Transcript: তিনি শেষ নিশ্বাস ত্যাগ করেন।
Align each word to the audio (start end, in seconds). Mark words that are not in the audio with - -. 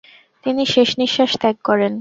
তিনি 0.45 0.63
শেষ 0.73 0.89
নিশ্বাস 1.01 1.31
ত্যাগ 1.41 1.55
করেন। 1.67 1.89